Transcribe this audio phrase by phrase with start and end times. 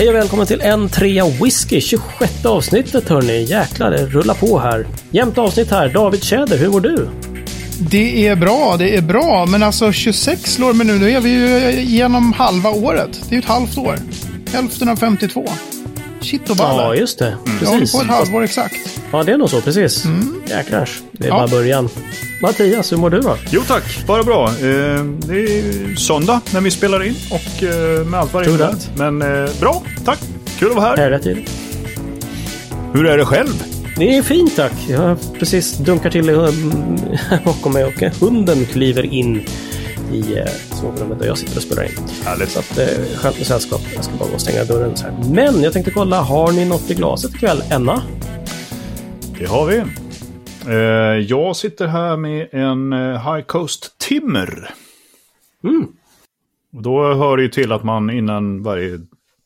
[0.00, 3.42] Hej och välkommen till en trea whisky, 26 avsnittet hörni.
[3.42, 4.86] Jäklar, det rullar på här.
[5.10, 5.88] Jämnt avsnitt här.
[5.88, 7.08] David Tjäder, hur mår du?
[7.90, 9.46] Det är bra, det är bra.
[9.46, 10.98] Men alltså 26 slår mig nu.
[10.98, 13.20] Nu är vi ju genom halva året.
[13.28, 13.98] Det är ju ett halvt år.
[14.52, 15.48] Hälften av 52.
[16.20, 16.82] Shit och balle.
[16.82, 17.36] Ja, just det.
[17.60, 17.96] Jag håller Precis.
[17.96, 19.00] på ett halvår exakt.
[19.12, 19.60] Ja, det är nog så.
[19.60, 20.04] Precis.
[20.46, 20.88] Jäklar.
[21.12, 21.34] Det är Ja.
[21.34, 21.88] bara början.
[22.42, 23.36] Mattias, hur mår du då?
[23.50, 24.48] Jo tack, bara bra.
[24.48, 24.54] Eh,
[25.04, 28.74] det är söndag när vi spelar in och eh, med allt vad det innebär.
[28.96, 30.18] Men eh, bra, tack.
[30.58, 31.10] Kul att vara här.
[31.10, 31.36] Här tid.
[32.94, 33.64] Hur är det själv?
[33.96, 34.72] Det är fint tack.
[34.88, 36.98] Jag precis dunkar till um,
[37.44, 39.42] bakom mig och hunden kliver in
[40.12, 40.44] i eh,
[40.80, 41.90] sovrummet där jag sitter och spelar in.
[42.24, 42.48] Härligt.
[42.48, 43.80] Så att, eh, skönt med sällskap.
[43.94, 45.14] Jag ska bara gå och stänga dörren så här.
[45.34, 47.62] Men jag tänkte kolla, har ni något i glaset ikväll?
[47.70, 48.02] Enna?
[49.38, 49.82] Det har vi.
[50.66, 54.70] Eh, jag sitter här med en eh, High Coast Timmer.
[55.64, 55.86] Mm.
[56.76, 58.98] Och då hör det ju till att man innan varje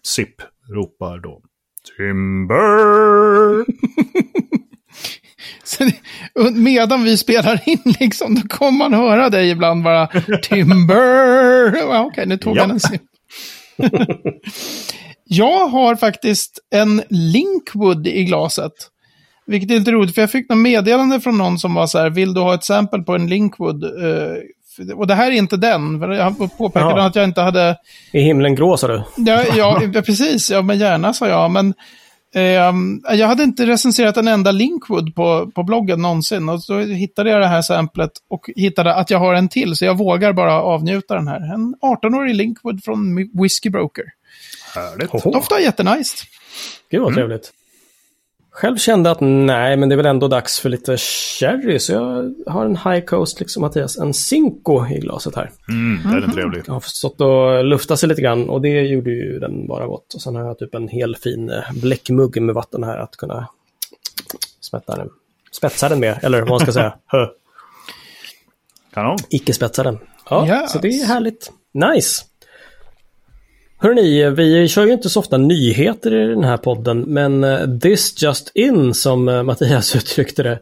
[0.02, 0.42] sipp
[0.74, 1.40] ropar då
[1.96, 3.64] Timber!
[6.54, 10.06] Medan vi spelar in liksom, då kommer man höra dig ibland bara
[10.42, 11.76] Timber.
[11.76, 12.60] Ja, Okej, nu tog Ja.
[12.60, 13.02] han en sipp.
[15.24, 18.72] Jag har faktiskt en Linkwood i glaset.
[19.46, 22.10] Vilket är lite roligt, för jag fick något meddelande från någon som var så här,
[22.10, 23.84] vill du ha ett sample på en Linkwood?
[23.84, 27.06] Eh, och det här är inte den, för jag påpekade Jaha.
[27.06, 27.76] att jag inte hade
[28.12, 29.02] Är himlen grå sa du?
[29.16, 30.50] Ja, ja, ja, precis.
[30.50, 31.50] Ja, men gärna sa jag.
[31.50, 31.74] Men
[32.34, 36.48] ehm, jag hade inte recenserat en enda Linkwood på, på bloggen någonsin.
[36.48, 39.76] Och så hittade jag det här samplet och hittade att jag har en till.
[39.76, 41.54] Så jag vågar bara avnjuta den här.
[41.54, 44.04] En 18-årig Linkwood från Whiskey Broker.
[44.74, 45.12] Härligt.
[45.12, 46.24] Doftar jättenice.
[46.90, 47.52] Gud vad trevligt.
[48.56, 51.78] Själv kände att nej, men det är väl ändå dags för lite sherry.
[51.78, 55.50] Så jag har en High Coast, liksom Mattias, en Cinco i glaset här.
[55.68, 56.62] Mm, den är trevlig.
[56.66, 60.14] Jag har stått och luftat sig lite grann och det gjorde ju den bara gott.
[60.14, 63.48] Och sen har jag typ en hel fin eh, bläckmugg med vatten här att kunna
[64.60, 65.08] smätta den.
[65.52, 66.94] Spetsa den med, eller vad man ska säga.
[68.94, 69.16] Kanon.
[69.30, 69.98] Icke spetsa den.
[70.30, 70.72] Ja, Yes.
[70.72, 71.52] så det är härligt.
[71.94, 72.24] Nice!
[73.84, 78.22] Hörrni, vi kör ju inte så ofta nyheter i den här podden, men eh, this
[78.22, 80.58] just in, som eh, Mattias uttryckte det.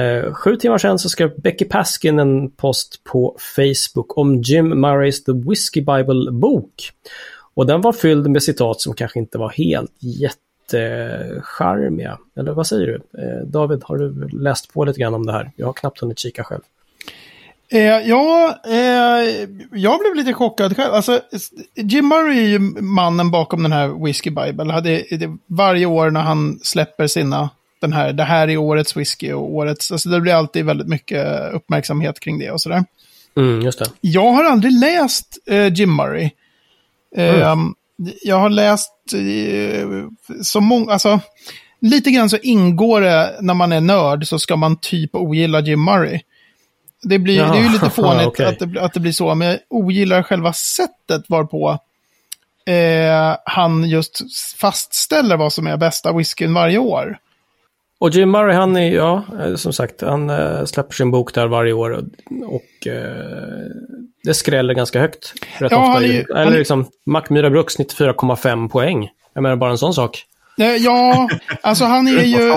[0.00, 5.24] Eh, sju timmar sedan så skrev Becky Paskin en post på Facebook om Jim Murrays
[5.24, 6.90] The Whiskey Bible-bok.
[7.54, 12.18] Och den var fylld med citat som kanske inte var helt jättecharmiga.
[12.36, 13.00] Eller vad säger du?
[13.44, 15.50] David, har du läst på lite grann om det här?
[15.56, 16.62] Jag har knappt hunnit kika själv.
[17.72, 20.94] Eh, ja, eh, jag blev lite chockad själv.
[20.94, 21.20] Alltså,
[21.76, 24.72] Jim Murray är ju mannen bakom den här Whiskey Bible.
[24.72, 25.04] Hade,
[25.46, 27.50] varje år när han släpper sina,
[27.80, 31.52] den här, det här är årets whisky och årets, alltså det blir alltid väldigt mycket
[31.52, 32.84] uppmärksamhet kring det och sådär.
[33.36, 33.86] Mm, just det.
[34.00, 36.30] Jag har aldrig läst eh, Jim Murray.
[37.16, 37.56] Eh,
[38.22, 39.88] Jag har läst eh,
[40.42, 41.20] så många, alltså
[41.80, 45.84] lite grann så ingår det när man är nörd så ska man typ ogilla Jim
[45.84, 46.20] Murray.
[47.02, 48.46] Det, blir, Ja, det är ju lite fånigt okej.
[48.46, 51.78] att, det, att det blir så, men jag ogillar själva sättet varpå
[52.66, 54.20] eh, han just
[54.60, 57.18] fastställer vad som är bästa whiskyn varje år.
[57.98, 61.46] Och Jim Murray, han är, ja, eh, som sagt, han eh, släpper sin bok där
[61.46, 62.04] varje år och,
[62.54, 63.66] och eh,
[64.24, 65.32] det skräller ganska högt.
[65.58, 65.92] Rätt Ja, ofta.
[65.92, 69.08] han är Eller han- liksom, Mackmyra Brooks 94,5 poäng.
[69.34, 70.24] Jag menar bara en sån sak.
[70.62, 71.28] Eh, Ja,
[71.62, 72.52] alltså han är ju...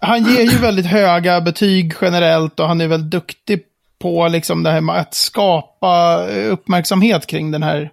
[0.00, 3.60] Han ger ju väldigt höga betyg generellt och han är väldigt duktig
[4.02, 7.90] på liksom det här med att skapa eh, uppmärksamhet kring den här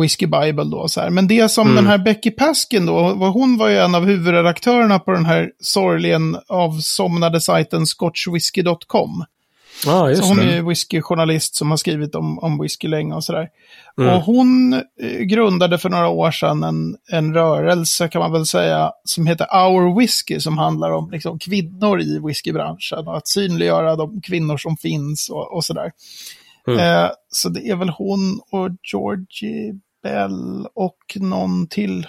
[0.00, 0.88] Whiskey Bible då.
[0.88, 1.10] Så här.
[1.10, 5.10] Men det som den här Becky Paskin då, hon var ju en av huvudredaktörerna på
[5.10, 9.24] den här sorgligen avsomnade sajten scotchwhisky.com.
[10.08, 13.48] Just Så hon är ju whiskyjournalist som har skrivit om, om whisky länge och sådär.
[13.96, 18.92] Och hon eh, grundade för några år sedan en, en rörelse kan man väl säga
[19.04, 24.20] som heter Our Whisky som handlar om liksom, kvinnor i whiskybranschen och att synliggöra de
[24.20, 25.92] kvinnor som finns och, och sådär.
[26.78, 32.06] Eh, så det är väl hon och Georgie Bell och någon till.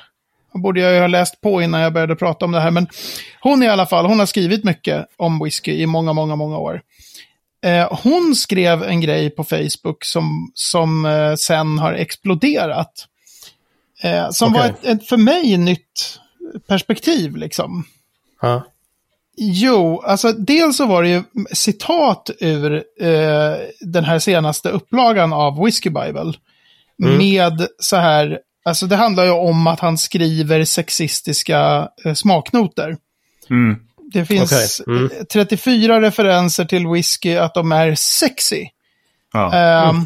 [0.54, 2.72] Borde jag ju ha läst på innan jag började prata om det här.
[2.72, 2.88] Men
[3.42, 6.82] hon i alla fall, hon har skrivit mycket om whisky i många, många, många år.
[7.68, 13.08] Eh, hon skrev en grej på Facebook som, som eh, sen har exploderat.
[14.02, 14.62] Eh, som Okej.
[14.62, 16.20] var ett, ett för mig nytt
[16.68, 17.84] perspektiv liksom.
[18.42, 18.64] Ja.
[19.38, 25.64] Jo, alltså dels så var det ju citat ur eh, den här senaste upplagan av
[25.64, 26.34] Whiskey Bible.
[26.98, 32.98] Med så här, alltså det handlar ju om att han skriver sexistiska eh, smaknoter.
[33.50, 33.87] Mm.
[34.14, 35.12] Det finns Okej, mm.
[35.20, 38.66] eh, 34 referenser till whisky att de är sexy.
[39.34, 39.54] Ja.
[39.54, 40.06] Ehm,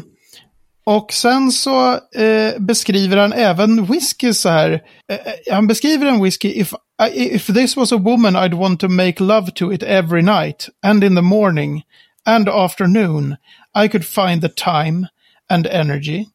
[0.84, 4.82] Och sen så eh, beskriver han även whisky så här.
[5.08, 6.72] Eh, eh, han beskriver en whisky, if,
[7.14, 11.04] if this was a woman I'd want to make love to it every night, and
[11.04, 11.82] in the morning,
[12.24, 13.36] and afternoon,
[13.84, 15.06] I could find the time
[15.48, 16.26] and energy.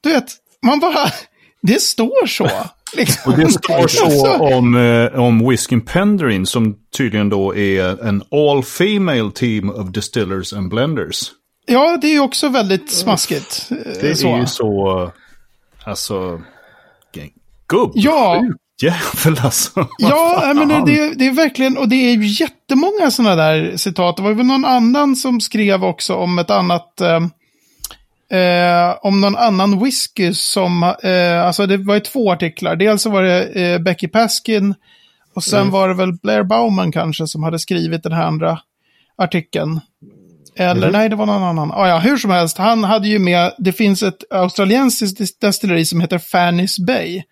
[0.00, 1.10] Du vet, man bara,
[1.62, 2.50] det står så.
[2.96, 3.32] Liksom.
[3.32, 8.62] Och det står så om, eh, om Whiskey Penderin som tydligen då är en all
[8.62, 11.30] female team of distillers and blenders.
[11.66, 13.66] Ja, det är ju också väldigt smaskigt.
[14.00, 14.36] Det är så.
[14.36, 15.12] ju så,
[15.84, 16.40] alltså,
[17.68, 17.92] gubb.
[17.94, 18.42] Ja.
[18.82, 19.88] Jävel alltså.
[19.98, 24.16] Ja, men det, det, det, är verkligen, och det är jättemånga sådana där citat.
[24.16, 27.20] Det var väl någon annan som skrev också om ett annat, eh,
[28.34, 32.76] eh, om någon annan whisky som, eh, alltså det var ju två artiklar.
[32.76, 34.74] Dels så var det eh, Becky Paskin
[35.34, 35.70] och sen mm.
[35.70, 38.58] var det väl Blair Bauman kanske som hade skrivit den här andra
[39.16, 39.80] artikeln.
[40.56, 40.92] Eller mm.
[40.92, 41.72] nej, det var någon annan.
[41.72, 46.00] Ah, ja, hur som helst, han hade ju med, det finns ett australiensiskt destilleri som
[46.00, 47.22] heter Fanny's Bay.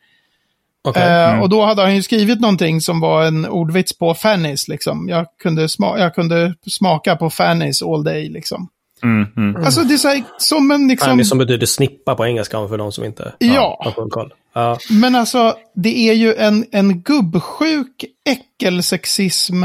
[0.85, 1.03] Okay.
[1.03, 1.43] Eh, mm.
[1.43, 5.09] och då hade han ju skrivit någonting som var en ordvits på Fanny's, liksom.
[5.09, 8.69] Jag kunde, sma jag kunde smaka på Fanny's all day, liksom.
[9.03, 9.65] Mm, mm.
[9.65, 11.09] Alltså det är så här, som en liksom...
[11.09, 13.81] Fanny som betyder snippa på engelska för de som inte ja.
[13.85, 14.35] har full koll.
[14.53, 14.79] Ja.
[14.91, 19.65] Men alltså, det är ju en, en gubbsjuk äckelsexism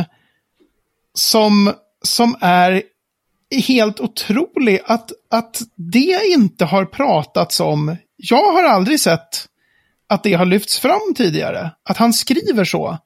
[1.14, 1.74] som,
[2.04, 2.84] som är
[3.68, 7.96] helt otrolig att, att det inte har pratats om.
[8.18, 9.48] Jag har aldrig sett
[10.10, 11.72] att det har lyfts fram tidigare.
[11.84, 12.98] Att han skriver så.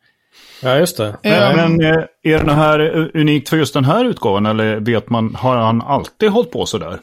[0.61, 1.17] Ja, just det.
[1.23, 5.35] Men, men eh, är den här unikt för just den här utgåvan eller vet man,
[5.35, 6.99] har han alltid hållit på så där?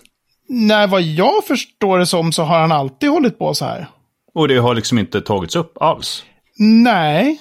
[0.49, 3.87] Nej, vad jag förstår det som så har han alltid hållit på så här.
[4.35, 6.25] Och det har liksom inte tagits upp alls?
[6.59, 7.41] Nej.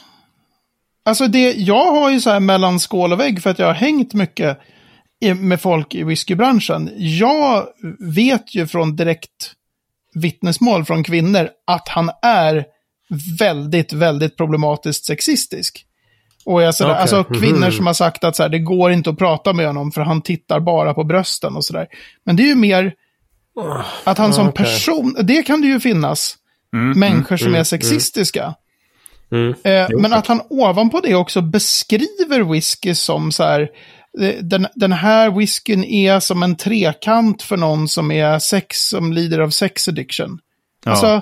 [1.05, 3.73] Alltså det, jag har ju så här mellan skål och vägg för att jag har
[3.73, 4.59] hängt mycket
[5.39, 6.91] med folk i whiskybranschen.
[6.97, 7.65] Jag
[7.99, 9.53] vet ju från direkt
[10.13, 12.65] vittnesmål från kvinnor att han är
[13.39, 15.86] väldigt, väldigt problematiskt sexistisk.
[16.47, 17.01] Och jag sådär, okay.
[17.01, 17.71] alltså kvinnor mm.
[17.71, 20.21] som har sagt att så här, det går inte att prata med honom för han
[20.21, 21.87] tittar bara på brösten och sådär.
[22.23, 22.93] Men det är ju mer
[24.03, 24.65] att han som okay.
[24.65, 26.35] person, det kan det ju finnas
[26.73, 28.55] mm, människor mm, som är mm, sexistiska.
[29.31, 29.55] Mm.
[29.63, 33.69] Eh, men att han ovanpå det också beskriver whisky som så här,
[34.41, 39.39] den, den här whiskyn är som en trekant för någon som är sex, som lider
[39.39, 40.39] av sex addiction.
[40.85, 40.91] Ja.
[40.91, 41.21] Alltså,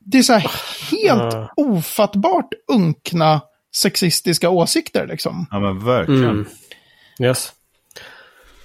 [0.00, 0.50] det är så här
[0.90, 1.46] helt uh.
[1.56, 3.40] ofattbart unkna
[3.76, 5.46] sexistiska åsikter liksom.
[5.50, 6.24] Ja men verkligen.
[6.24, 6.46] Mm.
[7.20, 7.52] Yes.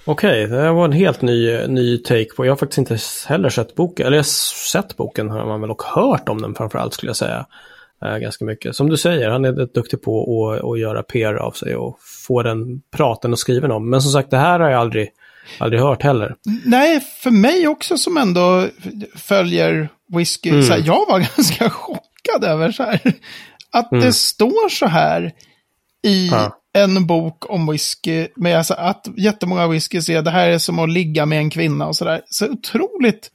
[0.04, 2.46] Okej, okay, det var en helt ny, ny take på.
[2.46, 2.98] Jag har faktiskt inte
[3.28, 4.06] heller sett boken.
[4.06, 7.16] Eller jag har sett boken har man väl och hört om den framförallt skulle jag
[7.16, 7.46] säga
[8.04, 8.76] eh, ganska mycket.
[8.76, 12.42] Som du säger, han är duktig på att, att göra PR av sig och få
[12.42, 13.90] den praten och skriven om.
[13.90, 15.08] Men som sagt, det här har jag aldrig,
[15.58, 16.34] aldrig hört heller.
[16.64, 18.68] Nej, för mig också som ändå
[19.16, 20.62] följer whisky, mm.
[20.62, 23.00] så här, jag var ganska chockad över så här,
[23.72, 24.04] att mm.
[24.04, 25.32] det står så här
[26.02, 26.58] i ja.
[26.72, 30.90] en bok om whisky, med alltså att jättemånga whisky säger det här är som att
[30.90, 32.22] ligga med en kvinna och sådär.
[32.30, 33.30] Så otroligt.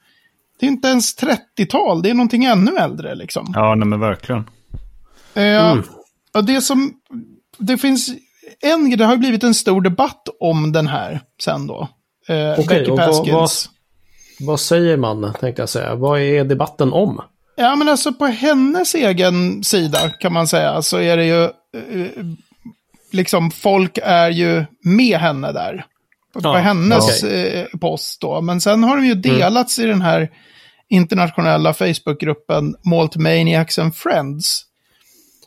[0.60, 3.52] Det är inte ens 30-tal, det är någonting ännu äldre liksom.
[3.56, 4.50] Ja, nej men verkligen.
[5.34, 5.84] Eh, mm.
[6.34, 6.94] Och det som,
[7.58, 8.10] det finns
[8.62, 11.88] en, det har blivit en stor debatt om den här sen då.
[12.28, 13.50] Eh, Okej, Becky och vad, vad,
[14.40, 15.96] vad, säger man, tänkte jag säga.
[15.96, 17.22] Vad är debatten om?
[17.60, 22.26] Ja, men alltså på hennes egen sida kan man säga så är det ju, eh,
[23.12, 25.86] liksom folk är ju med henne där.
[26.34, 27.46] På ja, hennes okay.
[27.46, 28.42] eh, post då.
[28.42, 29.22] Men sen har de ju mm.
[29.22, 29.90] delats mm.
[29.90, 30.30] i den här
[30.90, 34.64] internationella Facebookgruppen Malt Maniacs and Friends.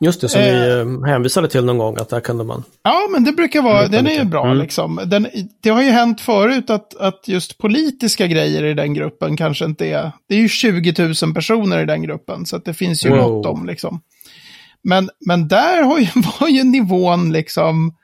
[0.00, 2.64] Just det, som eh, vi eh, hänvisade till någon gång, att där kunde man...
[2.83, 4.59] Ja, men det brukar vara, den är ju bra mm.
[4.59, 5.00] liksom.
[5.07, 5.28] Den,
[5.61, 9.87] det har ju hänt förut att, att just politiska grejer i den gruppen kanske inte
[9.87, 10.12] är...
[10.28, 13.19] Det är ju 20 000 personer i den gruppen, så att det finns ju wow.
[13.19, 14.00] gott om liksom.
[14.83, 16.07] Men, men där har ju,
[16.40, 17.95] var ju nivån liksom...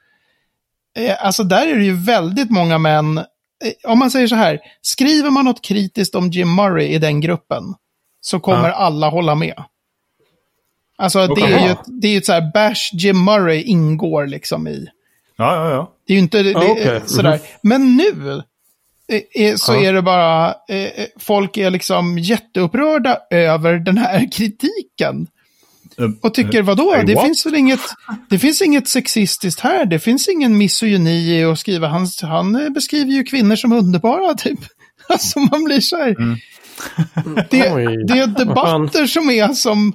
[0.98, 3.18] Eh, alltså där är det ju väldigt många män.
[3.18, 3.24] Eh,
[3.90, 7.62] om man säger så här, skriver man något kritiskt om Jim Murray i den gruppen,
[8.20, 8.74] så kommer ja.
[8.74, 9.62] alla hålla med.
[10.96, 14.68] Alltså det är ju ett, det är ett så här, Bash Jim Murray ingår liksom
[14.68, 14.86] i.
[15.36, 15.92] Ja, ja, ja.
[16.06, 17.00] Det är ju inte det, ja, okay.
[17.06, 17.28] sådär.
[17.28, 17.58] Mm -hmm.
[17.62, 18.42] Men nu
[19.34, 19.82] är, så ja.
[19.82, 25.26] är det bara, eh, folk är liksom jätteupprörda över den här kritiken.
[25.96, 27.80] Um, och tycker, vadå, uh, det finns väl inget,
[28.28, 33.12] det finns inget sexistiskt här, det finns ingen misogyni i att skriva, han, han beskriver
[33.12, 34.60] ju kvinnor som underbara typ.
[35.08, 36.16] Alltså man blir så här.
[36.18, 36.36] Mm.
[37.50, 37.58] Det,
[38.06, 39.92] det är debatter som är som,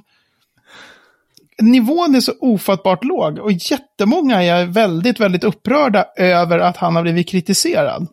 [1.62, 7.02] nivån är så ofattbart låg och jättemånga är väldigt, väldigt upprörda över att han har
[7.02, 8.06] blivit kritiserad.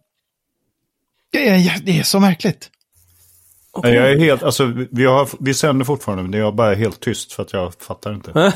[1.32, 2.70] Det är, det är så märkligt.
[3.72, 3.94] Okay.
[3.94, 7.34] Jag är helt, alltså, vi, har, vi sänder fortfarande, men jag bara är helt tyst
[7.34, 8.32] för att jag fattar inte.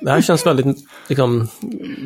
[0.00, 0.76] det här känns väldigt,
[1.08, 1.48] liksom,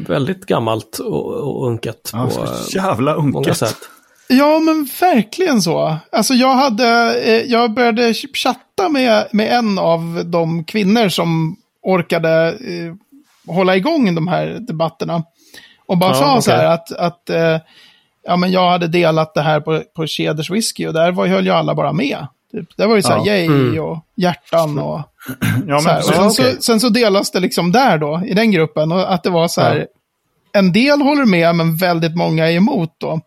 [0.06, 3.32] väldigt gammalt och, och unket ja, på jävla unket.
[3.32, 3.78] många sätt.
[4.28, 5.96] Ja, men verkligen så.
[6.12, 12.48] Alltså jag hade, eh, jag började chatta med, med en av de kvinnor som orkade
[12.48, 12.94] eh,
[13.54, 15.22] hålla igång de här debatterna.
[15.86, 16.42] Och bara ja, sa okay.
[16.42, 17.58] så här att, att eh,
[18.24, 21.46] ja, men jag hade delat det här på, på Keders whisky och där var, höll
[21.46, 22.26] ju alla bara med.
[22.52, 22.68] Typ.
[22.76, 23.24] Det var ju så här, ja.
[23.26, 23.84] yay mm.
[23.84, 25.00] och hjärtan och
[25.66, 25.98] ja, så, här.
[25.98, 26.54] och sen, okay.
[26.54, 28.92] så, sen så delas det liksom där då, i den gruppen.
[28.92, 29.86] Och att det var så här, ja.
[30.52, 33.20] en del håller med men väldigt många är emot då.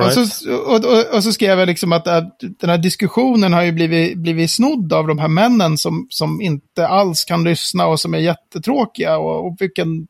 [0.00, 0.16] Right.
[0.16, 3.62] Och, så, och, och, och, så skrev jag liksom att, att den här diskussionen har
[3.62, 8.00] ju blivit, blivit snodd av de här männen som, som inte alls kan lyssna och
[8.00, 9.18] som är jättetråkiga.
[9.18, 10.06] Och, och vilken,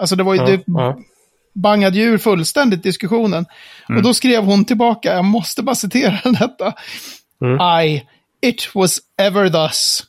[0.00, 0.98] alltså det var ju, ja, det ja.
[1.54, 3.46] bangade ju fullständigt diskussionen.
[3.88, 3.98] Mm.
[3.98, 6.72] Och då skrev hon tillbaka, jag måste bara citera detta.
[7.42, 7.86] Mm.
[7.86, 8.02] I,
[8.42, 10.04] it was ever thus,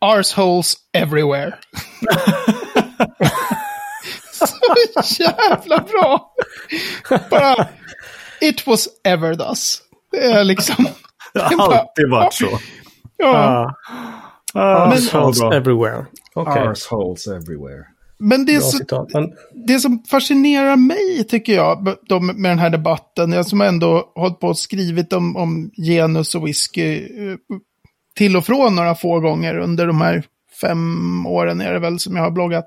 [0.00, 1.54] arseholes everywhere.
[5.04, 6.34] Så jävla bra!
[7.30, 7.68] Bara,
[8.40, 9.82] It was ever thus.
[10.10, 10.88] Det är liksom...
[11.34, 12.58] Det har alltid varit så.
[13.16, 13.74] Ja.
[14.56, 16.06] Uh, Arseholes everywhere.
[16.34, 16.66] Okay.
[16.66, 17.84] Arseholes everywhere.
[18.18, 18.78] Men det, så,
[19.66, 21.96] det som fascinerar mig, tycker jag,
[22.34, 26.46] med den här debatten, jag som ändå hållit på och skrivit om, om genus och
[26.46, 27.36] whisky eh,
[28.16, 30.24] till och från några få gånger under de här
[30.60, 32.66] fem åren är det väl som jag har bloggat.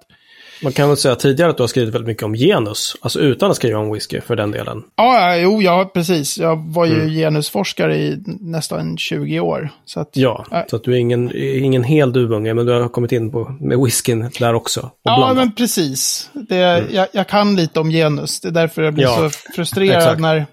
[0.64, 3.52] Man kan väl säga tidigare att du har skrivit väldigt mycket om genus, alltså utan
[3.52, 4.84] att skriva om whisky för den delen.
[4.96, 6.38] Ja, jo, ja, precis.
[6.38, 7.10] Jag var ju mm.
[7.10, 9.70] genusforskare i nästan 20 år.
[9.86, 10.60] Så att, ja, äh.
[10.70, 13.80] så att du är ingen, ingen hel duvunge, men du har kommit in på, med
[13.80, 14.92] whiskyn där också.
[15.04, 15.34] ja, blanda.
[15.34, 16.30] men precis.
[16.34, 16.96] Det, mm.
[16.96, 20.46] jag, jag, kan lite om genus, det är därför jag blir ja, så frustrerad när,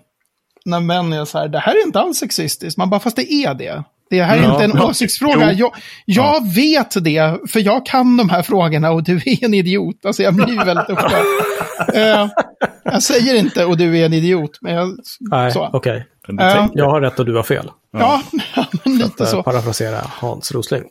[0.65, 2.79] när män är så här, det här är inte alls sexistiskt.
[2.79, 3.85] Man bara, fast det är det.
[4.11, 5.53] Det här är ja, inte en ja, åsiktsfråga.
[5.53, 5.75] Jag,
[6.05, 6.43] jag ja.
[6.57, 10.07] vet det, för jag kan de här frågorna och du är en idiot.
[10.07, 11.25] Alltså jag blir väldigt upprörd.
[11.97, 12.31] uh,
[12.85, 14.89] jag säger inte och du är en idiot, men jag...
[15.21, 16.07] Nej, okej.
[16.29, 16.47] Okay.
[16.47, 17.71] Uh, jag har rätt och du har fel.
[17.93, 18.23] Ja,
[18.85, 19.43] men lite så.
[19.43, 20.85] Parafrasera Hans Rosling.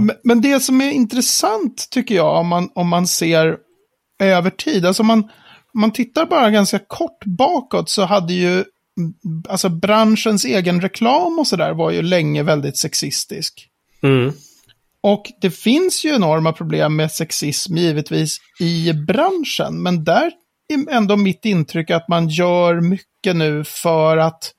[0.00, 3.56] Men, men, det som är intressant tycker jag, om man, om man ser
[4.22, 5.18] över tid, alltså man,
[5.74, 8.64] om man tittar bara ganska kort bakåt så hade ju
[9.48, 13.68] alltså branschens egen reklam och sådär var ju länge väldigt sexistisk.
[14.02, 14.32] Mm.
[15.00, 20.32] Och det finns ju enorma problem med sexism givetvis i branschen, men där
[20.68, 24.54] är ändå mitt intryck att man gör mycket nu för att,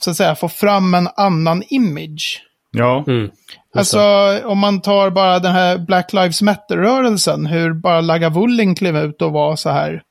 [0.00, 2.42] så att säga, få fram en annan image.
[2.70, 3.04] Ja.
[3.06, 3.30] Mm.
[3.74, 4.00] Alltså
[4.44, 9.32] om man tar bara den här Black Lives Matter-rörelsen, hur bara Lagavulin klev ut och
[9.32, 10.02] var så här,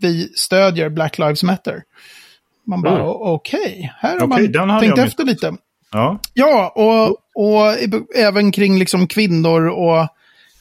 [0.00, 1.82] vi stödjer Black Lives Matter.
[2.66, 3.06] Man bara, mm.
[3.06, 3.90] okej, okay.
[3.98, 5.54] här har okay, man tänkt efter lite.
[5.92, 7.74] Ja, ja och, och
[8.16, 10.08] även kring liksom kvinnor och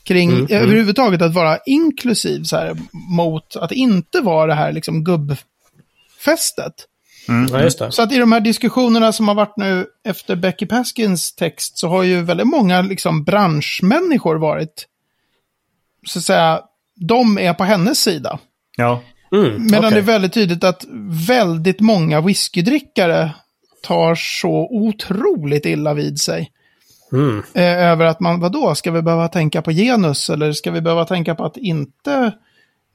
[0.04, 0.64] kring mm, mm.
[0.64, 6.74] överhuvudtaget att vara inklusiv så här, mot att inte vara det här liksom gubbfästet.
[7.30, 7.48] Mm.
[7.52, 7.92] Ja, just det.
[7.92, 11.88] Så att i de här diskussionerna som har varit nu efter Becky Paskins text så
[11.88, 14.88] har ju väldigt många liksom branschmänniskor varit,
[16.08, 16.62] så att säga,
[16.96, 18.40] de är på hennes sida.
[18.78, 19.02] Ja.
[19.34, 19.92] Mm, Medan okay.
[19.92, 20.86] det är väldigt tydligt att
[21.28, 23.32] väldigt många whiskydrickare
[23.84, 26.52] tar så otroligt illa vid sig.
[27.14, 27.44] Mm.
[27.54, 31.06] Eh, över att man, vadå, ska vi behöva tänka på genus eller ska vi behöva
[31.06, 32.32] tänka på att inte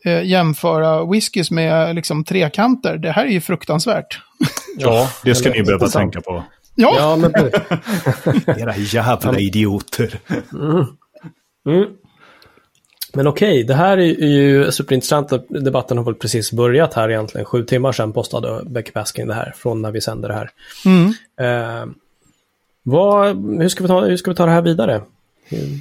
[0.05, 2.99] eh, jämföra whiskys med liksom trekanter?
[2.99, 4.19] Det här är ju fruktansvärt.
[4.81, 6.45] Ja, det ska ni behöva tänka på.
[6.75, 7.33] Ja, ja men...
[8.61, 10.19] Era jävla idioter.
[10.53, 10.87] Mm.
[11.67, 11.89] Mm.
[13.19, 15.33] Men okej, okay, det här är ju superintressant.
[15.49, 17.45] Debatten har väl precis börjat här egentligen.
[17.45, 20.51] Sju timmar sedan postade Becky Paskin det här från när vi sände det här.
[20.85, 21.13] Mm.
[21.41, 21.87] Eh,
[22.83, 23.27] vad,
[23.61, 25.03] hur, ska vi ta, hur ska vi ta det här vidare?
[25.45, 25.81] Hur,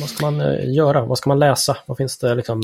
[0.00, 1.04] vad ska man eh, göra?
[1.04, 1.76] Vad ska man läsa?
[1.86, 2.62] Vad finns det liksom?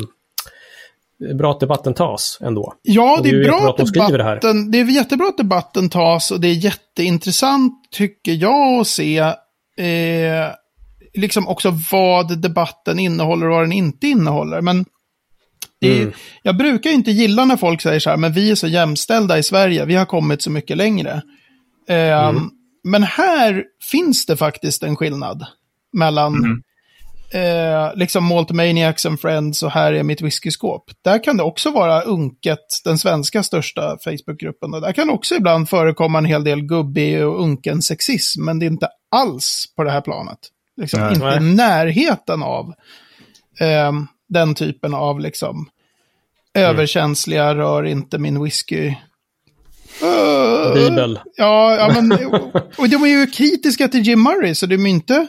[1.35, 2.75] bra att debatten tas ändå.
[2.83, 6.31] Ja, det är, det är bra att debatten, det, det är jättebra att debatten tas
[6.31, 10.49] och det är jätteintressant tycker jag att se eh,
[11.15, 14.61] liksom också vad debatten innehåller och vad den inte innehåller.
[14.61, 14.85] Men
[15.81, 16.13] är, mm.
[16.43, 19.43] jag brukar inte gilla när folk säger så här, men vi är så jämställda i
[19.43, 21.23] Sverige, vi har kommit så mycket längre.
[21.89, 22.51] Eh, mm.
[22.85, 25.47] Men här finns det faktiskt en skillnad
[25.93, 26.63] mellan mm.
[27.33, 30.85] eh, liksom Maltmaniacs and Friends och här är mitt whiskyskåp.
[31.05, 34.75] Där kan det också vara unket, den svenska största Facebookgruppen.
[34.75, 38.67] Och där kan också ibland förekomma en hel del gubbig och unken sexism, men det
[38.67, 40.39] är inte alls på det här planet.
[40.81, 41.15] Liksom, Nej.
[41.15, 42.75] Inte i närheten av
[43.61, 43.93] eh,
[44.29, 45.69] den typen av liksom,
[46.55, 48.95] överkänsliga rör inte min whisky
[50.03, 51.21] Uh, Bibel.
[51.37, 52.13] Ja, ja men,
[52.77, 55.29] och de är ju kritiska till Jim Murray, så det är inte,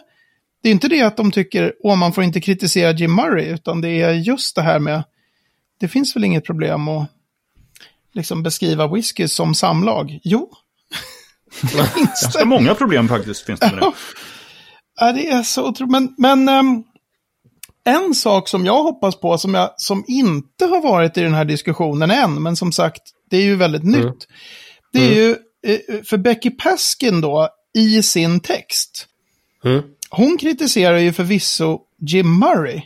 [0.63, 3.81] det är inte det att de tycker, åh, man får inte kritisera Jim Murray, utan
[3.81, 5.03] det är just det här med,
[5.79, 7.07] det finns väl inget problem att
[8.13, 10.19] liksom beskriva whisky som samlag.
[10.23, 10.51] Jo.
[11.95, 13.91] Ganska många problem faktiskt finns det med det.
[15.01, 15.91] Ja, det är så otroligt.
[15.91, 16.83] Men, men um,
[17.83, 21.45] en sak som jag hoppas på, som, jag, som inte har varit i den här
[21.45, 24.01] diskussionen än, men som sagt, det är ju väldigt mm.
[24.01, 24.27] nytt.
[24.93, 25.17] Det är mm.
[25.17, 25.35] ju,
[25.67, 29.07] eh, för Becky Paskin då, i sin text,
[29.63, 29.81] mm.
[30.09, 32.81] hon kritiserar ju förvisso Jim Murray.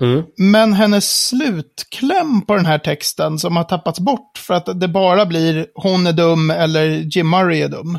[0.00, 0.22] Mm.
[0.36, 5.26] Men hennes slutkläm på den här texten som har tappats bort för att det bara
[5.26, 6.86] blir hon är dum eller
[7.16, 7.98] Jim Murray är dum.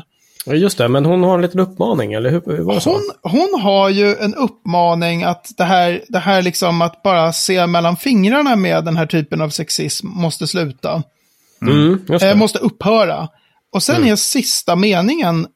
[0.54, 3.60] Just det, men hon har en liten uppmaning, eller hur, hur var det hon, hon
[3.60, 8.56] har ju en uppmaning att det här, det här liksom att bara se mellan fingrarna
[8.56, 11.02] med den här typen av sexism måste sluta.
[11.62, 13.28] Mm, äh, måste upphöra.
[13.72, 14.12] Och sen mm.
[14.12, 15.46] är sista meningen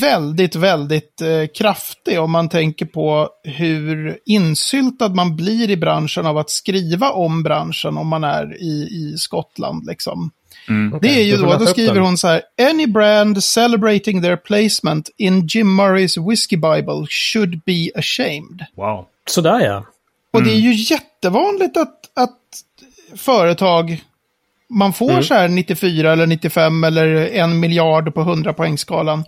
[0.00, 6.38] väldigt, väldigt eh, kraftig om man tänker på hur insyltad man blir i branschen av
[6.38, 9.86] att skriva om branschen om man är i, i Skottland.
[9.86, 10.30] Liksom.
[10.68, 10.94] Mm.
[10.94, 11.10] Okay.
[11.10, 15.46] Det är ju då, då skriver hon så här, Any brand celebrating their placement in
[15.46, 18.64] Jim Murrays Whiskey Bible should be ashamed.
[18.76, 19.06] Wow.
[19.26, 19.72] Sådär ja.
[19.72, 19.84] Mm.
[20.32, 22.38] Och det är ju jättevanligt att, att
[23.16, 24.04] företag,
[24.68, 25.22] man får mm.
[25.22, 29.24] så här 94 eller 95 eller en miljard på 100 poängskalan.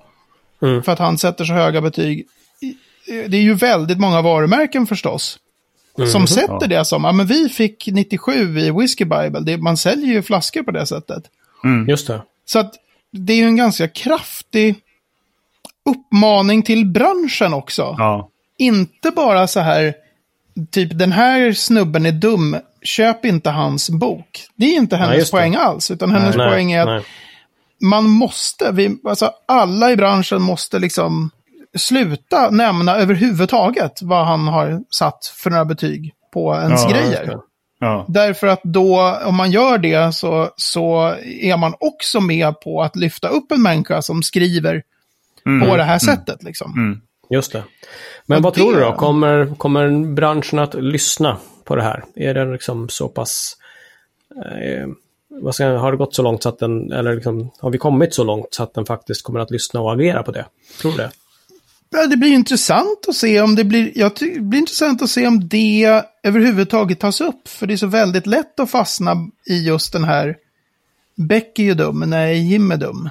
[0.62, 0.82] Mm.
[0.82, 2.26] För att han sätter så höga betyg.
[3.06, 5.38] Det är ju väldigt många varumärken förstås.
[5.98, 6.10] Mm.
[6.10, 6.66] Som sätter ja.
[6.66, 9.40] det som, ja men vi fick 97 i Whiskey Bible.
[9.40, 11.24] Det, man säljer ju flaskor på det sättet.
[11.64, 11.88] Mm.
[11.88, 12.22] Just det.
[12.44, 12.74] Så att
[13.10, 14.74] det är ju en ganska kraftig
[15.84, 17.94] uppmaning till branschen också.
[17.98, 18.28] Ja.
[18.58, 19.94] Inte bara så här,
[20.70, 24.46] typ den här snubben är dum, köp inte hans bok.
[24.54, 27.04] Det är inte hennes nej, poäng alls, utan hennes nej, poäng är att nej.
[27.80, 31.30] man måste, vi, alltså alla i branschen måste liksom
[31.76, 37.38] sluta nämna överhuvudtaget vad han har satt för några betyg på ens ja, grejer.
[37.80, 38.04] Ja.
[38.08, 42.96] Därför att då, om man gör det, så, så är man också med på att
[42.96, 44.82] lyfta upp en människa som skriver
[45.46, 45.68] mm.
[45.68, 46.16] på det här mm.
[46.16, 46.42] sättet.
[46.42, 46.72] Liksom.
[46.72, 47.00] Mm.
[47.30, 47.62] Just det.
[48.26, 48.60] Men och vad det...
[48.60, 48.92] tror du då?
[48.92, 52.04] Kommer, kommer branschen att lyssna på det här?
[52.14, 53.56] Är det liksom så pass...
[54.36, 54.88] Eh,
[55.28, 58.14] vad ska, har det gått så långt så att den, eller liksom, har vi kommit
[58.14, 60.46] så långt så att den faktiskt kommer att lyssna och agera på det?
[60.80, 61.10] Tror du det?
[62.10, 65.48] Det blir intressant att se om det blir, ja, det blir intressant att se om
[65.48, 67.48] det överhuvudtaget tas upp.
[67.48, 70.36] För det är så väldigt lätt att fastna i just den här
[71.16, 73.10] Becky är dum, nej, Jim är dum.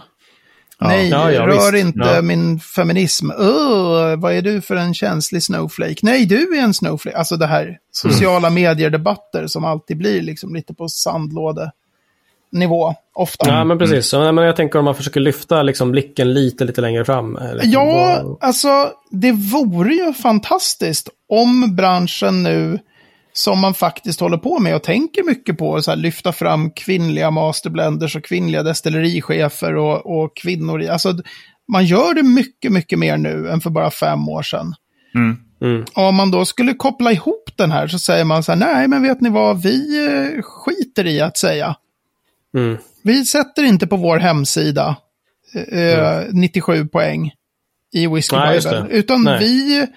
[0.79, 0.87] Ja.
[0.87, 1.85] Nej, ja, ja, rör visst.
[1.85, 3.31] inte min feminism.
[3.31, 5.99] Uh, vad är du för en känslig snowflake?
[6.01, 7.17] Nej, du är en snowflake.
[7.17, 8.53] Alltså det här sociala mm.
[8.53, 11.71] medier-debatter som alltid blir liksom lite på sandlåde
[12.51, 13.49] nivå ofta.
[13.49, 14.13] Ja, men precis.
[14.13, 17.39] Men jag tänker om man försöker lyfta liksom, blicken lite, lite längre fram.
[17.53, 17.71] Liksom.
[17.71, 22.79] Ja, alltså det vore ju fantastiskt om branschen nu,
[23.33, 27.31] som man faktiskt håller på med och tänker mycket på, så här, lyfta fram kvinnliga
[27.31, 30.89] masterblenders och kvinnliga destillerichefer och, och kvinnor.
[30.89, 31.13] Alltså,
[31.71, 34.75] man gör det mycket, mycket mer nu än för bara fem år sedan.
[35.15, 35.37] Mm.
[35.61, 35.85] Mm.
[35.93, 39.03] Om man då skulle koppla ihop den här så säger man så här, nej men
[39.03, 41.75] vet ni vad, vi eh, skiter i att säga.
[42.57, 42.77] Mm.
[43.03, 44.95] Vi sätter inte på vår hemsida
[45.71, 46.29] eh, mm.
[46.31, 47.31] 97 poäng
[47.93, 48.87] i Whiskey Nej, Bible.
[48.89, 49.39] Utan Nej.
[49.39, 49.87] vi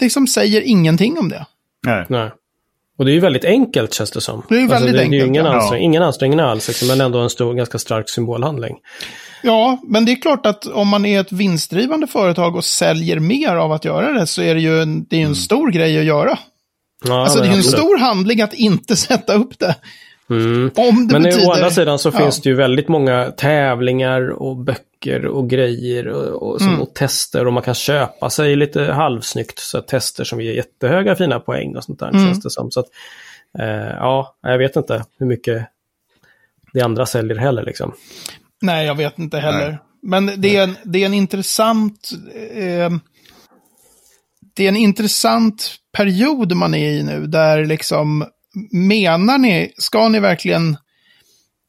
[0.00, 1.46] liksom säger ingenting om det.
[1.86, 2.06] Nej.
[2.08, 2.30] Nej.
[2.98, 4.42] Och det är ju väldigt enkelt känns det som.
[4.48, 5.20] Det är ju alltså, väldigt det, enkelt.
[5.20, 5.54] Det är ingen, ja.
[5.54, 8.76] ansträng, ingen ansträngning alls, liksom, men ändå en stor, ganska stark symbolhandling.
[9.42, 13.56] Ja, men det är klart att om man är ett vinstdrivande företag och säljer mer
[13.56, 15.34] av att göra det så är det ju en, det är en mm.
[15.34, 16.38] stor grej att göra.
[17.04, 19.76] Ja, alltså det är ju en stor handling att inte sätta upp det.
[20.30, 20.70] Mm.
[20.74, 21.48] Om det Men betyder...
[21.48, 22.18] å andra sidan så ja.
[22.18, 26.80] finns det ju väldigt många tävlingar och böcker och grejer och, och, som, mm.
[26.80, 31.40] och tester och man kan köpa sig lite halvsnyggt så tester som ger jättehöga fina
[31.40, 32.08] poäng och sånt där.
[32.08, 32.26] Mm.
[32.26, 32.70] Känns det som.
[32.70, 32.86] Så att,
[33.58, 35.66] eh, ja, jag vet inte hur mycket
[36.72, 37.94] det andra säljer heller liksom.
[38.62, 39.68] Nej, jag vet inte heller.
[39.68, 39.78] Nej.
[40.02, 42.10] Men det är, en, det är en intressant...
[42.54, 42.90] Eh,
[44.56, 48.24] det är en intressant period man är i nu, där liksom
[48.72, 50.76] menar ni, ska ni verkligen,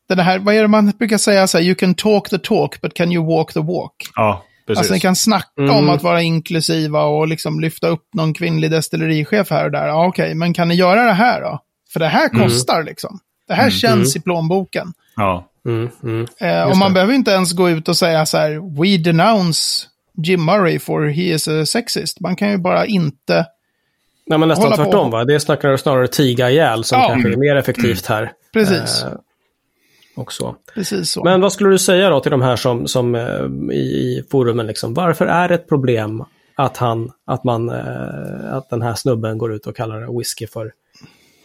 [0.10, 2.82] det här, vad är det man brukar säga, så här, you can talk the talk
[2.82, 3.94] but can you walk the walk?
[4.16, 4.78] Ja, precis.
[4.78, 5.76] Alltså ni kan snacka mm.
[5.76, 9.88] om att vara inklusiva och liksom lyfta upp någon kvinnlig destillerichef här och där.
[9.88, 11.60] Ja, okej, okay, men kan ni göra det här då?
[11.94, 12.44] För det här mm.
[12.44, 12.86] kostar mm.
[12.86, 13.20] liksom.
[13.48, 13.72] Det här mm.
[13.72, 14.94] känns i plånboken.
[15.16, 15.50] Ja.
[15.66, 16.28] Mm, mm.
[16.40, 16.94] Eh, och man det.
[16.94, 21.22] behöver inte ens gå ut och säga så här, we denounce Jim Murray for he
[21.22, 22.20] is a sexist.
[22.20, 23.46] Man kan ju bara inte
[24.28, 25.26] Nej, men nästan tvärtom va?
[25.26, 27.08] Det är snarare, snarare tiga ihjäl som ja.
[27.08, 28.32] kanske är mer effektivt här.
[28.54, 29.04] Precis.
[29.04, 29.12] Eh,
[30.16, 30.56] Och så.
[30.74, 31.24] Precis så.
[31.24, 34.68] Men vad skulle du säga då till de här som, som eh, i, i forumen,
[34.68, 36.24] liksom, varför är det ett problem
[36.56, 40.72] att, han, att, man, eh, att den här snubben går ut och kallar whisky för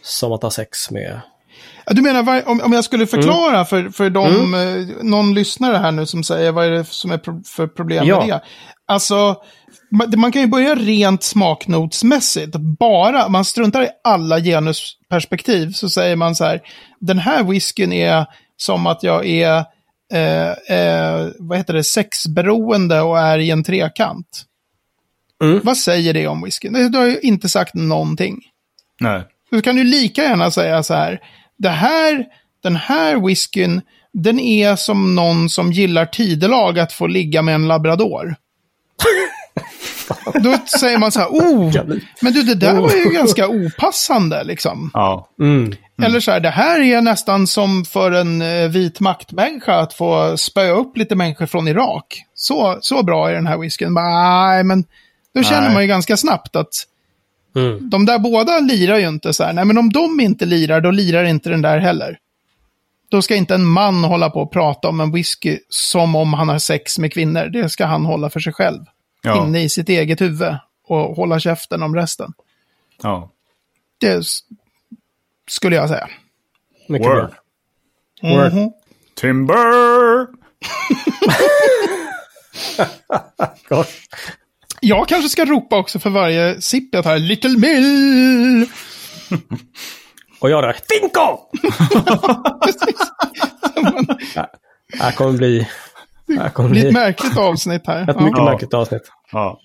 [0.03, 1.21] som att ha sex med...
[1.87, 6.05] Du menar, om, om jag skulle förklara för, för de, eh, någon lyssnare här nu
[6.05, 8.19] som säger vad är det som är pro för problem Ja.
[8.19, 8.41] med det?
[8.91, 9.35] Alltså,
[10.17, 12.55] man, kan ju börja rent smaknotsmässigt.
[12.55, 16.61] Bara, man struntar i alla genusperspektiv, så säger man så här,
[16.99, 18.25] den här whiskyn är
[18.57, 19.65] som att jag är,
[20.13, 24.45] eh, eh, vad heter det, sexberoende och är i en trekant.
[25.43, 25.61] Mm.
[25.63, 26.91] Vad säger det om whiskyn?
[26.91, 28.39] Du har ju inte sagt någonting.
[28.99, 29.23] Nej.
[29.51, 31.19] Då kan du lika gärna säga så här.
[31.57, 32.25] Det här,
[32.63, 33.81] den här whiskyn,
[34.13, 38.35] den är som någon som gillar tidelag att få ligga med en labrador.
[40.43, 41.73] Då säger man så här, oh,
[42.21, 44.91] men du det där var ju ganska opassande liksom.
[44.93, 45.29] Ja.
[45.39, 45.75] Mm.
[46.03, 50.37] Eller så här, det här är nästan som för en eh, vit maktmänniska att få
[50.37, 52.23] spöa upp lite människor från Irak.
[52.33, 53.93] Så, så bra är den här whiskyn.
[53.93, 54.83] Nej, men
[55.35, 55.73] då känner Nej.
[55.73, 56.87] man ju ganska snabbt att
[57.55, 57.89] Mm.
[57.89, 59.53] de där båda lirar ju inte så här.
[59.53, 62.17] Nej, men om de inte lirar, då lirar inte den där heller.
[63.11, 66.49] Då ska inte en man hålla på och prata om en whisky som om han
[66.49, 67.45] har sex med kvinnor.
[67.45, 68.79] Det ska han hålla för sig själv.
[69.21, 69.45] Ja.
[69.45, 70.55] Inne i sitt eget huvud.
[70.87, 72.33] Och hålla käften om resten.
[73.01, 73.31] ja.
[73.99, 74.25] Det
[75.49, 76.09] skulle jag säga.
[76.87, 77.31] Mycket Word.
[78.21, 78.53] Word.
[78.53, 78.71] Mhm.
[79.15, 80.27] Timber!
[84.81, 87.19] Jag kanske ska ropa också för varje sipp jag tar.
[87.19, 88.69] Little Mill!
[90.41, 91.37] Och jag då, Finko!
[94.35, 94.47] Ja,
[94.93, 95.67] Det här kommer bli...
[96.27, 98.09] Det kommer blir ett bli märkligt avsnitt här.
[98.09, 98.45] ett mycket Ja.
[98.45, 99.01] märkligt avsnitt.
[99.31, 99.59] Ja.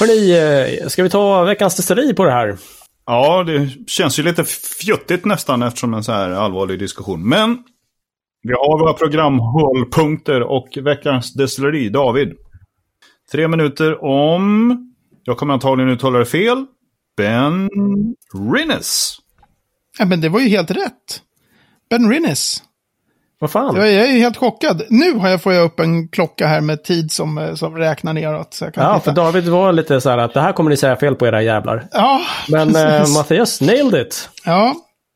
[0.00, 0.38] Hörni,
[0.82, 2.56] eh, ska vi ta veckans destilleri på det här?
[3.06, 4.44] ja, det känns ju lite
[4.80, 7.28] fjuttigt nästan eftersom en så här allvarlig diskussion.
[7.28, 7.58] Men
[8.42, 11.88] vi har våra programhållpunkter och veckans destilleri.
[11.88, 12.28] David.
[13.32, 14.76] Tre minuter om,
[15.24, 16.66] jag kommer antagligen uttala det fel,
[17.18, 17.68] Ben
[18.54, 19.16] Rinnes.
[19.98, 21.20] Ja, men det var ju helt rätt.
[21.90, 22.62] Ben Rinnes.
[23.40, 23.76] Vad fan?
[23.76, 24.82] Jag är helt chockad.
[24.90, 28.12] Nu har jag, får jag upp en klocka här med tid som, eh, som räknar
[28.12, 28.54] neråt.
[28.54, 29.04] Så jag kan Ja, titta.
[29.04, 31.42] för David var lite så här att det här kommer ni säga fel på era
[31.42, 31.88] jävlar.
[31.92, 33.16] Ja, Men eh, precis.
[33.16, 34.28] Mattias nailed it.
[34.44, 34.74] ja.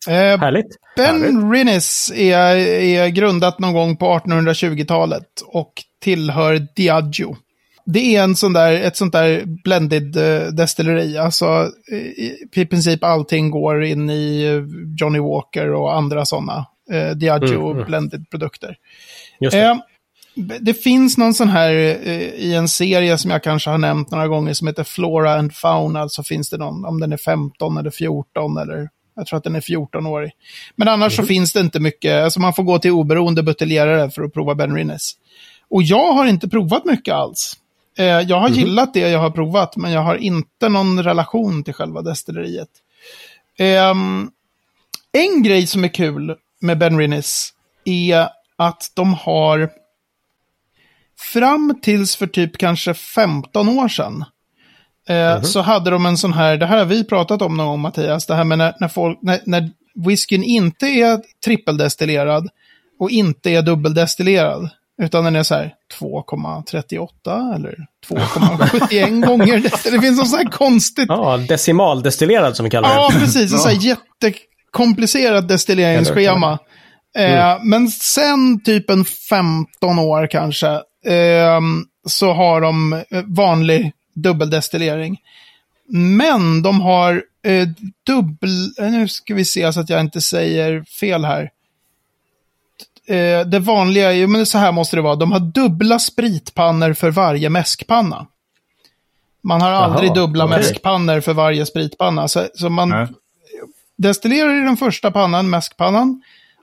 [0.08, 0.66] Eh, Härligt.
[0.96, 7.36] ben Rinnes är, är grundat någon gång på 1820-talet och tillhör Diageo.
[7.84, 11.18] Det är en sån där, ett sånt där blended eh, destilleri.
[11.18, 11.70] Alltså
[12.16, 14.62] i, i princip allting går in i eh,
[15.00, 17.86] Johnny Walker och andra sådana eh, Diageo Mm, mm.
[17.86, 18.76] blended produkter.
[19.40, 19.62] Just det.
[19.62, 19.76] Eh,
[20.60, 24.28] det finns någon sån här eh, i en serie som jag kanske har nämnt några
[24.28, 26.08] gånger som heter Flora and Fauna.
[26.08, 29.56] Så finns det någon, om den är 15 eller 14 eller jag tror att den
[29.56, 30.30] är 14-årig.
[30.76, 34.22] Men annars så finns det inte mycket, alltså man får gå till oberoende buteljerare för
[34.22, 35.12] att prova Ben Rinnes.
[35.70, 37.56] Och jag har inte provat mycket alls.
[37.98, 41.74] Eh, jag har gillat det jag har provat, men jag har inte någon relation till
[41.74, 42.68] själva destilleriet.
[43.58, 44.30] Ehm,
[45.12, 47.52] en grej som är kul med Ben Rinnes
[47.84, 49.70] är att de har
[51.18, 54.24] fram tills för typ kanske 15 år sedan
[55.08, 57.80] eh, så hade de en sån här, det här har vi pratat om någon gång
[57.80, 62.48] Mattias, det här med när, när, folk, när, när whiskyn inte är trippeldestillerad
[62.98, 64.70] och inte är dubbeldestillerad.
[65.02, 69.62] Utan den är så här 2,38 eller 2,71 gånger.
[69.90, 73.18] Det finns något så här konstigt Ja, decimaldestillerad som vi kallar Ja, det.
[73.20, 73.52] precis.
[73.52, 76.58] En sån här jättekomplicerat destilleringsschema.
[77.16, 80.68] Eh, men sen typ en 15 år kanske,
[81.06, 81.60] eh,
[82.08, 85.16] så har de eh, vanlig dubbeldestillering.
[85.88, 87.68] Men de har eh,
[88.06, 88.72] dubbel...
[88.78, 91.50] eh, Nu ska vi se så att jag inte säger fel här.
[93.12, 96.92] Eh, det vanliga är ju, men så här måste det vara, de har dubbla spritpannor
[96.92, 98.26] för varje mäskpanna.
[99.42, 100.56] Man har aldrig dubbla okej.
[100.58, 102.28] mäskpannor för varje spritpanna.
[102.28, 103.06] Så, så man Nej.
[103.98, 106.22] destillerar i den första pannan, mäskpannan.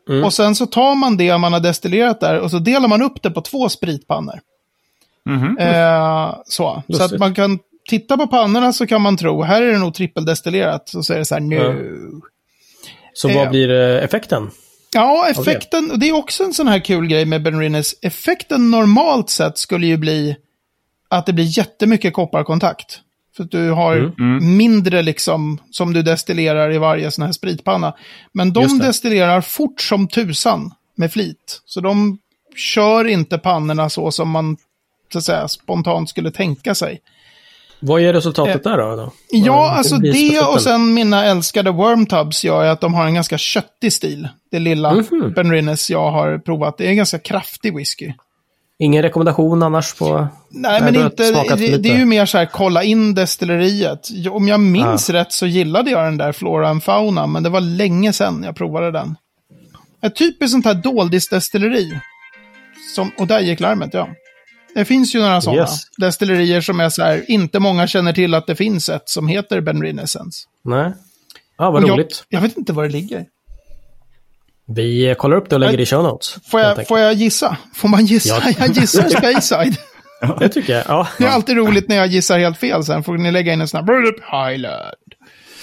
[0.09, 0.23] Mm.
[0.23, 3.21] Och sen så tar man det man har destillerat där och så delar man upp
[3.23, 4.39] det på två spritpannor.
[5.25, 5.57] Mhm.
[5.59, 7.59] Eh, så så att man kan
[7.89, 10.89] titta på pannorna så kan man tro, här är det nog trippeldestillerat.
[10.89, 11.91] Så säger det så här, nu.
[13.13, 13.35] Så Eh.
[13.35, 14.51] vad blir eh, effekten?
[14.93, 17.95] Ja, effekten, och det är också en sån här kul grej med Ben Rinnes.
[18.01, 20.35] Effekten normalt sett skulle ju bli
[21.07, 22.99] att det blir jättemycket kopparkontakt.
[23.37, 24.57] För att du har Mm.
[24.57, 27.95] mindre liksom, som du destillerar i varje sån här spritpanna.
[28.31, 28.85] Men de det.
[28.85, 31.61] destillerar fort som tusan med flit.
[31.65, 32.17] Så de
[32.55, 34.57] kör inte pannorna så som man
[35.13, 36.99] så att säga, spontant skulle tänka sig.
[37.79, 38.95] Vad är resultatet där då?
[38.95, 39.11] då?
[39.29, 43.37] Ja, Vad- alltså det och sen mina älskade Wormtubs gör att de har en ganska
[43.37, 44.27] köttig stil.
[44.51, 45.33] Det lilla Mhm.
[45.35, 46.77] Ben Rinnes jag har provat.
[46.77, 48.13] Det är en ganska kraftig whisky.
[48.81, 50.27] Ingen rekommendation annars på...
[50.49, 54.07] Nej, men inte, det, det är ju mer så här, kolla in destilleriet.
[54.31, 57.61] Om jag minns rätt så gillade jag den där Flora and Fauna, men det var
[57.61, 59.15] länge sedan jag provade den.
[60.01, 61.99] Ett typiskt sånt här doldisdestilleri.
[62.95, 64.09] Som, och där gick larmet, ja.
[64.75, 65.81] Det finns ju några sådana Yes.
[65.97, 69.61] destillerier som är så här, inte många känner till att det finns ett som heter
[69.61, 70.39] Ben Rinnescence.
[70.65, 70.91] Nej.
[71.57, 72.23] Ja, vad jag, roligt.
[72.29, 73.25] Jag vet inte var det ligger.
[74.75, 76.35] Vi kollar upp det och lägger det i show notes.
[76.51, 77.57] Får jag, får jag gissa?
[77.73, 78.41] Får man gissa?
[78.45, 78.53] Ja.
[78.59, 79.77] Jag gissar Speyside.
[80.39, 80.83] Det tycker jag.
[80.87, 81.07] Ja.
[81.17, 83.03] Det är alltid roligt när jag gissar helt fel sen.
[83.03, 84.95] Får ni lägga in en sån här Highland.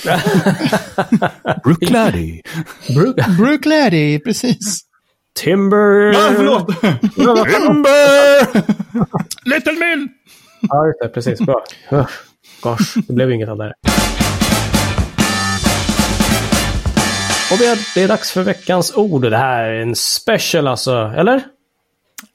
[1.64, 2.40] Brookladdy.
[2.88, 4.80] Bru- Brooklady, precis.
[5.36, 6.12] Timber...
[6.12, 6.80] Ja, förlåt!
[6.80, 8.46] Timber!
[9.54, 10.08] Little Mill!
[10.60, 11.08] Ja, just det.
[11.08, 11.40] Precis.
[11.40, 11.64] Bra.
[12.62, 13.74] Gosh, det blev inget av det här.
[17.52, 19.22] Och vi är, det är dags för veckans ord.
[19.22, 21.42] Det här är en special alltså, eller?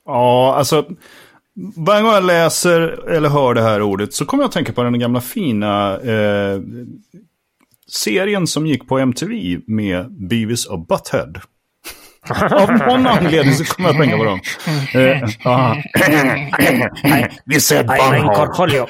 [0.05, 0.85] Ja, alltså.
[1.75, 4.83] Varje gång jag läser eller hör det här ordet så kommer jag att tänka på
[4.83, 6.61] den gamla fina eh,
[7.87, 11.33] serien som gick på MTV med Beavis och Butthead.
[12.51, 14.39] Av någon anledning så kommer jag att tänka på dem.
[14.93, 15.21] Eh.
[17.45, 18.87] We said bunghole.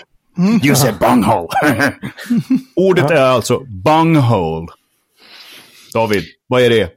[0.63, 1.47] You said bunghole.
[2.75, 4.67] Ordet är alltså bunghole.
[5.93, 6.89] David, vad är det?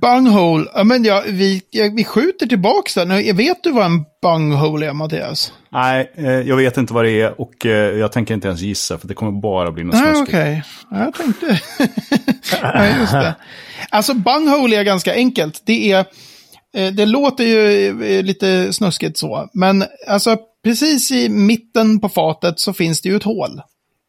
[0.00, 0.66] Bunghole.
[0.74, 1.62] Ja, men ja, vi,
[1.96, 3.08] vi skjuter tillbaka den.
[3.08, 5.52] Nu, Vet du vad en bunghole är, Mattias?
[5.72, 8.98] Nej, eh, jag vet inte vad det är och eh, jag tänker inte ens gissa
[8.98, 10.28] för det kommer bara bli något Nej, snuskigt.
[10.38, 10.62] okej.
[10.90, 11.60] Ja, Jag tänkte...
[12.62, 13.34] ja, just det.
[13.90, 15.62] Alltså, bunghole är ganska enkelt.
[15.66, 16.04] Det är...
[16.76, 22.60] eh, Det låter ju eh, lite snuskigt så, men alltså precis i mitten på fatet
[22.60, 23.60] så finns det ju ett hål.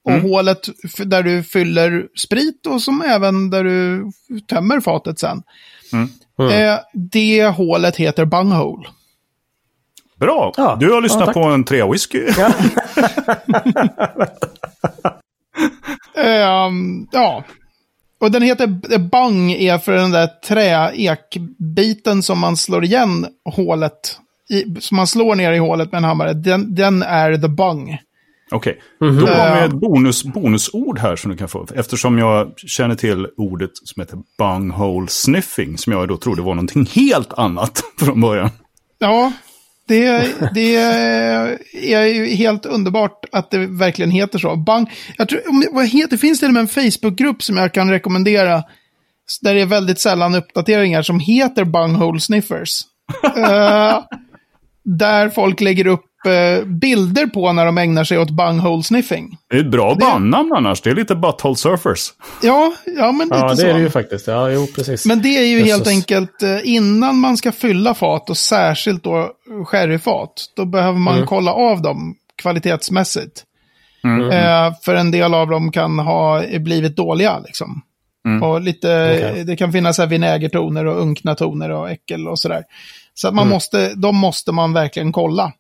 [0.06, 4.06] Och hålet f- där du fyller sprit och som även där du
[4.48, 5.44] tömmer fatet sen.
[6.52, 8.88] Eh, det hålet heter bunghole.
[10.20, 10.54] Bra!
[10.58, 12.28] Ja, Du har lyssnat ja, på en tre whisky.
[16.18, 17.44] Ehm, ja.
[18.22, 24.20] Och den heter bang är för den där trä-ekbiten som man slår igen hålet.
[24.50, 26.34] I, som man slår ner i hålet med en hammare.
[26.34, 27.98] Den, den är the bung.
[28.52, 31.68] Okej, då har vi ett bonus, bonusord här som du kan få.
[31.76, 35.78] Eftersom jag känner till ordet som heter bunghole sniffing.
[35.78, 38.50] Som jag då trodde var någonting helt annat från början.
[39.00, 39.32] Ja,
[39.88, 40.76] det, det
[41.94, 44.56] är ju helt underbart att det verkligen heter så.
[44.56, 44.92] Bang.
[45.18, 47.74] Jag tror, om det, vad heter, det finns till och med en Facebookgrupp som jag
[47.74, 48.64] kan rekommendera.
[49.42, 52.82] Där det är väldigt sällan uppdateringar som heter Bunghole Sniffers.
[53.24, 54.00] Eh,
[54.84, 56.06] där folk lägger upp
[56.66, 59.38] bilder på när de ägnar sig åt bunghole sniffing.
[59.50, 60.82] Det är ett bra bandnamn annars.
[60.82, 62.10] Det är lite butthole surfers.
[62.42, 63.62] Ja, ja men lite Ja, så.
[63.62, 64.28] det är det ju faktiskt.
[64.28, 65.06] Ja, jo, precis.
[65.06, 65.72] Men det är ju Jösses.
[65.72, 69.30] helt enkelt eh, innan man ska fylla fat och särskilt då
[69.66, 70.34] sherryfat.
[70.56, 73.44] Då behöver man kolla av dem kvalitetsmässigt.
[74.34, 77.82] Eh, för en del av dem kan ha blivit dåliga liksom.
[78.44, 79.44] Och lite, Okej.
[79.44, 82.64] det kan finnas så här vinägertoner och unkna toner och äckel och sådär.
[83.14, 85.54] Så att man måste, de måste man verkligen kolla.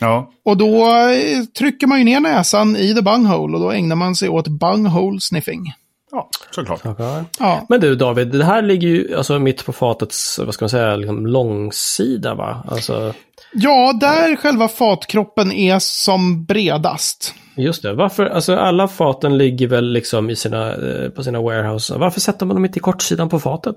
[0.00, 3.96] Ja, Och då eh, trycker man ju ner näsan i the bunghole och då ägnar
[3.96, 5.72] man sig åt bunghole sniffing.
[6.10, 6.80] ja såklart.
[6.84, 7.24] Ja.
[7.38, 7.66] Ja.
[7.68, 10.96] Men du David, det här ligger ju alltså mitt på fatets, vad ska man säga,
[10.96, 12.64] liksom långsida va?
[12.68, 13.14] Alltså,
[13.52, 17.34] Ja, där själva fatkroppen är som bredast.
[17.56, 17.92] just det.
[17.94, 21.94] Varför, alltså alla faten ligger väl liksom i sina, eh, på sina warehouse.
[21.98, 23.76] Varför sätter man dem inte i kortsidan på fatet?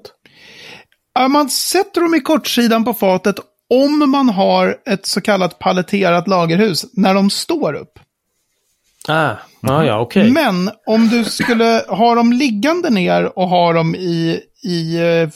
[1.13, 3.36] Ja, Man sätter dem i kortsidan på fatet
[3.69, 7.99] om man har ett så kallat paletterat lagerhus när de står upp.
[9.08, 10.32] Ah, ah ja, okej.
[10.32, 15.30] Men om du skulle ha dem liggande ner och ha dem i, i eh,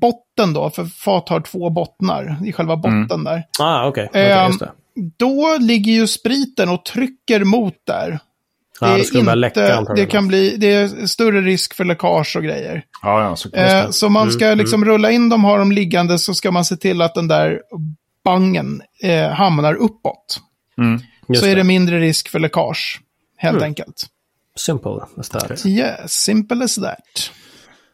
[0.00, 3.42] botten då, för fat har två bottnar i själva botten där.
[3.60, 4.70] Ah, Ehm, just det.
[5.16, 8.18] Då ligger ju spriten och trycker mot där.
[8.80, 12.42] Ja, det skulle börja läcka det kan bli, det är större risk för läckage och
[12.42, 12.84] grejer.
[13.02, 13.70] Ja, ja, såklart.
[13.84, 16.64] Eh, så man ska Mm, liksom rulla in dem, ha dem liggande, så ska man
[16.64, 17.60] se till att den där
[18.24, 20.40] bangen eh, hamnar uppåt.
[21.28, 21.60] Just så är det.
[21.60, 23.00] det mindre risk för läckage,
[23.36, 23.64] helt Mm.
[23.66, 24.06] enkelt.
[24.56, 25.66] Simple as that.
[25.66, 27.30] Yes, simple as that.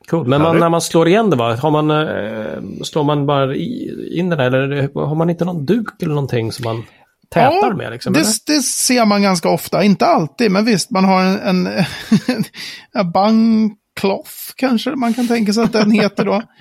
[0.09, 0.27] Cool.
[0.29, 1.57] Men man, när man slår igen det, va?
[1.57, 6.03] Har man, eh, slår man bara i, in den eller har man inte någon duk
[6.03, 6.85] eller någonting som man
[7.31, 7.93] tätar med?
[7.93, 11.67] Liksom, det, det ser man ganska ofta, inte alltid, men visst, man har en, en,
[12.95, 16.43] en bangcloth kanske man kan tänka sig att den heter då.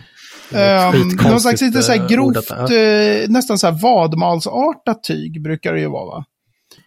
[0.52, 2.76] Um, någon slags lite så här eh, grovt, ja.
[2.76, 6.26] eh, nästan så här vadmalsartat tyg brukar det ju vara va?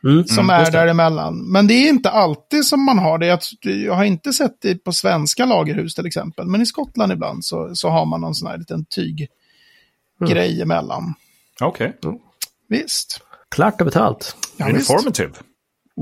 [0.05, 1.53] Mm, som mm, är däremellan.
[1.53, 3.27] Men det är inte alltid som man har det.
[3.27, 6.47] Jag, jag, har inte sett det på svenska lagerhus till exempel.
[6.47, 10.63] Men i Skottland ibland så, så har man någon sån här liten tyggrej mm.
[10.63, 11.15] emellan.
[11.61, 11.97] Okej.
[12.03, 12.19] Okay.
[12.69, 13.21] Visst.
[13.53, 14.37] Klart och betalt.
[14.57, 15.31] Ja, Informative.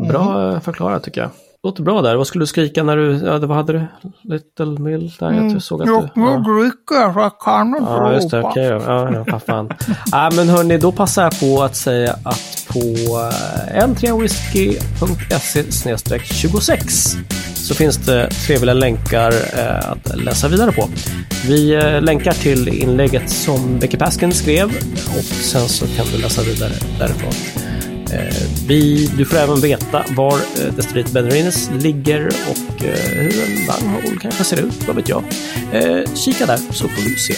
[0.09, 0.61] Bra mm.
[0.61, 1.31] förklarat tycker jag.
[1.63, 2.17] Låter bra där.
[2.17, 3.87] Vad skulle du skrika när du, ja, vad hade du?
[4.23, 5.29] Little Mill där?
[5.29, 5.49] Mm.
[5.49, 6.21] Jag såg att jag du...
[6.21, 8.43] Jag dricker, jag kan inte Ja, just det.
[8.43, 9.71] Okej, okay, ja, ja, fan.
[10.13, 17.17] ja, men hörni, då passar jag på att säga att på eh, n3whisky.se 26
[17.71, 20.89] så finns det trevliga länkar eh, att läsa vidare på.
[21.47, 24.69] Vi eh, länkar till inlägget som Becky Paskin skrev
[25.19, 27.33] och sen så kan du läsa vidare därifrån.
[28.13, 34.19] Eh, vi, du får även veta var eh, Destillate Bennerines ligger och hur en vagnhål
[34.21, 35.25] kanske ser ut, vad vet jag.
[36.15, 37.35] Kika där så får du se.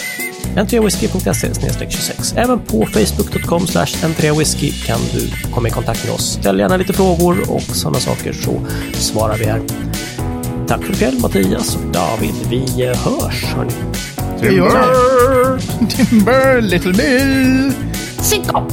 [0.57, 1.53] Entreawhisky.se
[1.89, 3.65] 26 Även på facebook.com
[4.03, 6.37] entreawhisky kan du komma i kontakt med oss.
[6.39, 8.61] Ställ gärna lite frågor och sådana saker så
[8.93, 9.61] svarar vi här.
[10.67, 12.33] Tack för ikväll Mattias och David.
[12.49, 13.71] Vi hörs hörni.
[14.39, 15.87] Timber!
[15.89, 17.71] Timber, little bill!
[18.21, 18.67] Cinco!